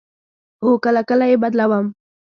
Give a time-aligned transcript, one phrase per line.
[0.63, 1.85] هو، کله کله یی بدلوم